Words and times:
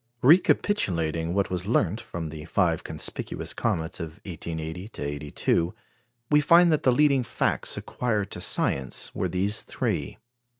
Recapitulating 0.23 1.35
what 1.35 1.51
was 1.51 1.67
learnt 1.67 2.01
from 2.01 2.29
the 2.29 2.45
five 2.45 2.83
conspicuous 2.83 3.53
comets 3.53 3.99
of 3.99 4.19
1880 4.25 4.89
82, 4.99 5.75
we 6.31 6.41
find 6.41 6.71
that 6.71 6.81
the 6.81 6.91
leading 6.91 7.21
facts 7.21 7.77
acquired 7.77 8.31
to 8.31 8.41
science 8.41 9.13
were 9.13 9.29
these 9.29 9.61
three. 9.61 10.17